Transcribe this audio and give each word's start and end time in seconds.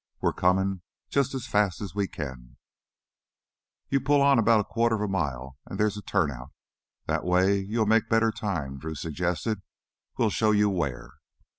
"We're 0.19 0.33
comin', 0.33 0.81
jus' 1.09 1.35
as 1.35 1.45
fast 1.45 1.79
as 1.79 1.93
we 1.93 2.07
can" 2.07 2.57
"You 3.91 4.01
pull 4.01 4.19
on 4.23 4.39
about 4.39 4.59
a 4.59 4.63
quarter 4.63 4.97
mile 5.07 5.59
and 5.67 5.79
there's 5.79 5.95
a 5.95 6.01
turnout; 6.01 6.49
that 7.05 7.23
way 7.23 7.59
you'll 7.59 7.85
make 7.85 8.09
better 8.09 8.31
time," 8.31 8.79
Drew 8.79 8.95
suggested. 8.95 9.61
"We'll 10.17 10.31
show 10.31 10.49
you 10.49 10.71
where." 10.71 11.19